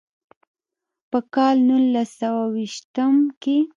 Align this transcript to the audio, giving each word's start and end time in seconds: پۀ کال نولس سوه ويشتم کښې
پۀ 1.09 1.19
کال 1.33 1.55
نولس 1.67 2.09
سوه 2.19 2.43
ويشتم 2.53 3.13
کښې 3.41 3.57